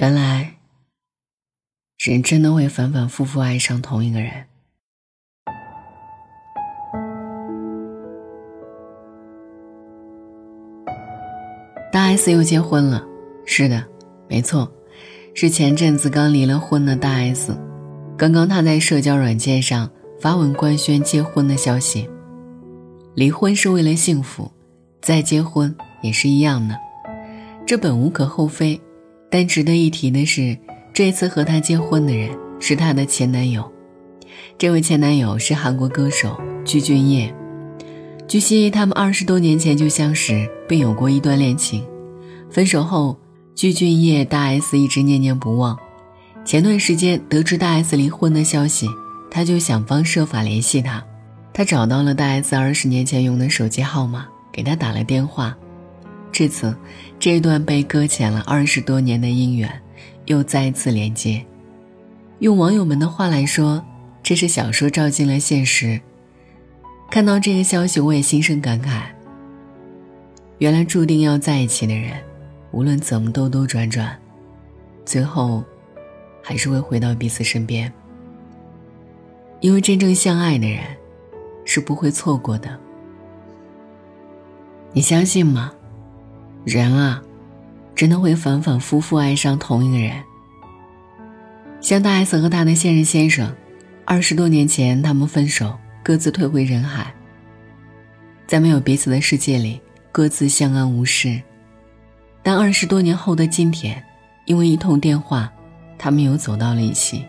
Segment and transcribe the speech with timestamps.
[0.00, 0.54] 原来，
[1.98, 4.46] 人真的会反反复复爱上同一个人。
[11.92, 13.06] 大 S 又结婚了，
[13.44, 13.84] 是的，
[14.26, 14.72] 没错，
[15.34, 17.54] 是前阵子刚离了婚的大 S。
[18.16, 22.08] 刚刚她在社交软件上发文官宣结婚的消息。
[23.14, 24.50] 离婚是为了幸福，
[25.02, 26.74] 再结婚也是一样的，
[27.66, 28.80] 这本无可厚非。
[29.30, 30.58] 但值得一提的是，
[30.92, 33.70] 这次和她结婚的人是她的前男友。
[34.58, 37.32] 这位前男友是韩国歌手具俊晔。
[38.26, 41.84] 据悉，他们二十多年前就相识，并有过一段恋情。
[42.50, 43.16] 分手后，
[43.54, 45.78] 具俊晔大 S 一直念念不忘。
[46.44, 48.86] 前段时间得知大 S 离婚的消息，
[49.30, 51.04] 他就想方设法联系她。
[51.52, 55.56] 他找到了大 S 二十年前用的手机号码，给她打了电话。
[56.32, 56.74] 至此，
[57.18, 59.70] 这段被搁浅了二十多年的姻缘
[60.26, 61.44] 又再次连接。
[62.38, 63.84] 用网友们的话来说，
[64.22, 66.00] 这是小说照进了现实。
[67.10, 69.02] 看到这个消息，我也心生感慨。
[70.58, 72.12] 原来注定要在一起的人，
[72.70, 74.16] 无论怎么兜兜转转，
[75.04, 75.64] 最后
[76.42, 77.92] 还是会回到彼此身边。
[79.60, 80.80] 因为真正相爱的人，
[81.64, 82.78] 是不会错过的。
[84.92, 85.72] 你相信吗？
[86.64, 87.22] 人啊，
[87.94, 90.12] 真的会反反复复爱上同一个人。
[91.80, 93.54] 像大 S 和他的现任先生，
[94.04, 95.76] 二十多年前他们分手。
[96.02, 97.12] 各自退回人海，
[98.46, 99.78] 在没有彼此的世界里，
[100.10, 101.38] 各自相安无事。
[102.42, 104.02] 但二十多年后的今天，
[104.46, 105.52] 因为一通电话，
[105.98, 107.22] 他们又走到了一起。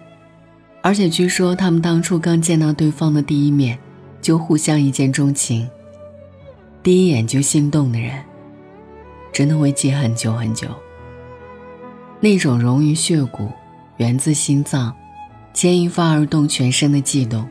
[0.82, 3.78] 而且据说，他们当初刚见到对方的第一面，
[4.22, 5.70] 就互相一见钟情。
[6.82, 8.24] 第一眼就心动的人，
[9.32, 10.68] 真的会记很久很久。
[12.20, 13.50] 那种融于血骨、
[13.98, 14.94] 源自心脏、
[15.54, 17.48] 牵一发而动全身的悸动。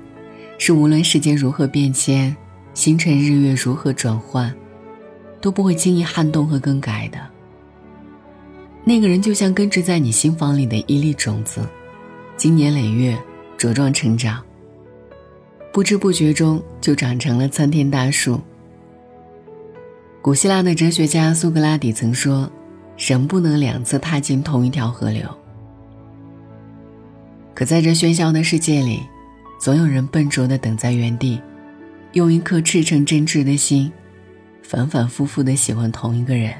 [0.62, 2.36] 是无论世间如何变迁，
[2.74, 4.54] 星辰日月如何转换，
[5.40, 7.18] 都不会轻易撼动和更改的。
[8.84, 11.66] 那个人就像根植在你心房里的一粒种子，
[12.36, 13.18] 经年累月
[13.58, 14.42] 茁壮成长，
[15.72, 18.38] 不知不觉中就长成了参天大树。
[20.22, 22.50] 古希腊的哲学家苏格拉底曾说
[22.98, 25.24] ：“人不能两次踏进同一条河流。”
[27.54, 29.02] 可在这喧嚣的世界里。
[29.60, 31.38] 总有人笨拙的等在原地，
[32.12, 33.92] 用一颗赤诚真挚的心，
[34.62, 36.54] 反反复复的喜欢同一个人。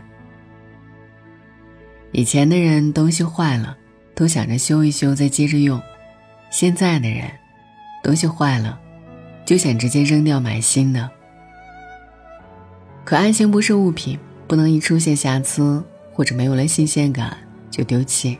[2.12, 3.74] 以前的人东西坏了，
[4.14, 5.80] 都想着修一修再接着用；
[6.50, 7.24] 现在的人，
[8.04, 8.78] 东西坏了，
[9.46, 11.10] 就想直接扔掉买新的。
[13.04, 17.36] 可爱情不是物品，不能一出现瑕疵或者没有了新鲜感
[17.70, 18.38] 就丢弃。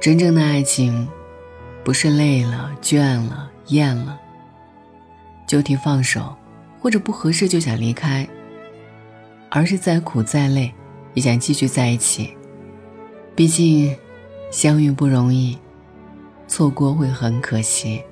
[0.00, 1.08] 真正的爱情。
[1.84, 4.20] 不是累了、倦了、厌了，
[5.46, 6.36] 就提放手，
[6.78, 8.28] 或者不合适就想离开，
[9.48, 10.70] 而是再苦再累，
[11.14, 12.36] 也想继续在一起。
[13.34, 13.96] 毕竟，
[14.50, 15.56] 相遇不容易，
[16.46, 18.02] 错过会很可惜。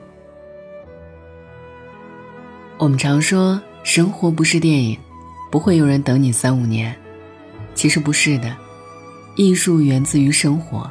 [2.79, 4.99] 我们常说，生活不是电影，
[5.57, 6.95] 不会有人等你三五年。
[7.75, 8.55] 其实不是的，
[9.37, 10.91] 艺术源自于生活，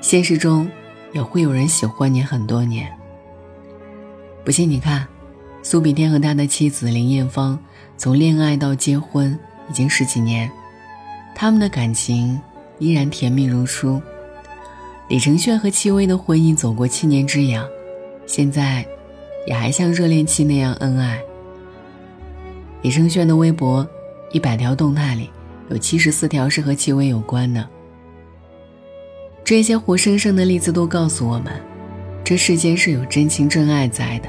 [0.00, 0.70] 现实中。
[1.12, 2.88] 也会有人喜欢你很多年。
[4.44, 5.04] 不信你看，
[5.60, 7.58] 苏炳添和他的妻子林艳芳
[7.96, 9.36] 从恋爱到结婚
[9.68, 10.48] 已经十几年，
[11.34, 12.40] 他们的感情
[12.78, 14.00] 依然甜蜜如初。
[15.08, 17.66] 李承铉和戚薇的婚姻走过七年之痒，
[18.24, 18.86] 现在
[19.48, 21.20] 也还像热恋期那样恩爱。
[22.82, 23.86] 李承铉的微博
[24.32, 25.30] 一百条动态里
[25.68, 27.68] 有七十四条是和戚薇有关的。
[29.44, 31.52] 这些活生生的例子都告诉我们，
[32.24, 34.28] 这世间是有真情真爱在的。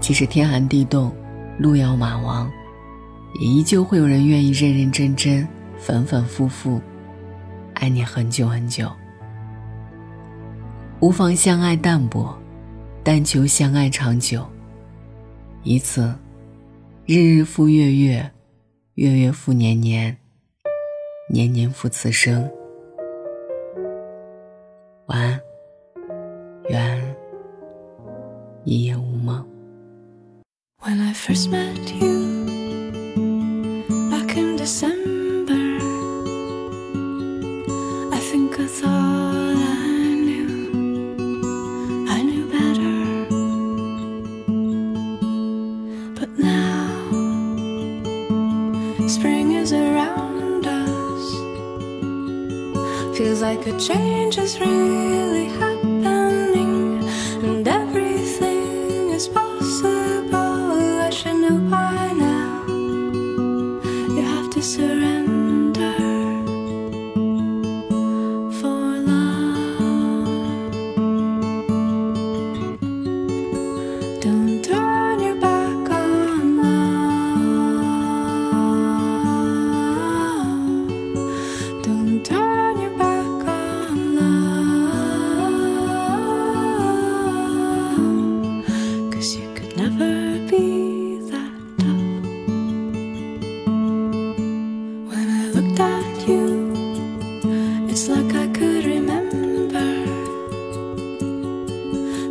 [0.00, 1.14] 即使天寒地冻、
[1.58, 2.50] 路遥马亡，
[3.40, 5.46] 也依旧会有人愿意认认真真、
[5.78, 6.80] 反反复复
[7.74, 8.90] 爱你很久很久。
[11.00, 12.36] 无妨相爱淡薄，
[13.02, 14.44] 但求相爱长久。
[15.62, 16.14] 以此，
[17.06, 18.32] 日日复月月，
[18.94, 20.16] 月月复年年，
[21.28, 22.50] 年年复此生。
[25.04, 25.40] 晚安，
[26.70, 27.16] 愿
[28.64, 29.46] 一夜无梦。
[30.80, 32.13] When I first met you
[53.56, 55.23] like a change is real.
[98.32, 100.06] I could remember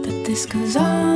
[0.04, 1.13] that this goes on.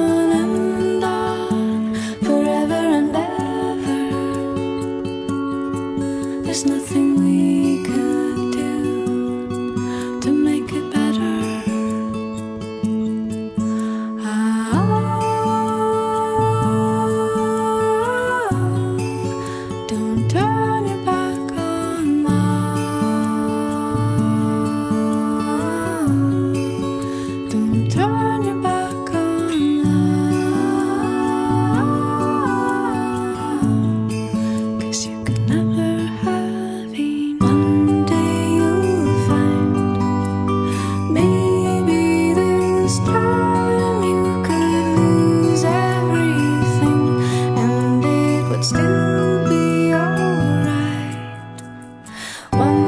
[52.57, 52.86] One